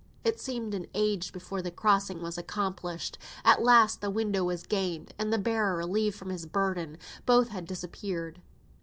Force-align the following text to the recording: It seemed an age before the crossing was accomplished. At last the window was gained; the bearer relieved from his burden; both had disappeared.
It 0.23 0.39
seemed 0.39 0.73
an 0.73 0.87
age 0.95 1.31
before 1.31 1.61
the 1.61 1.69
crossing 1.69 2.23
was 2.23 2.35
accomplished. 2.35 3.19
At 3.45 3.61
last 3.61 4.01
the 4.01 4.09
window 4.09 4.43
was 4.43 4.63
gained; 4.63 5.13
the 5.19 5.37
bearer 5.37 5.77
relieved 5.77 6.15
from 6.15 6.29
his 6.31 6.47
burden; 6.47 6.97
both 7.27 7.49
had 7.49 7.65
disappeared. 7.67 8.41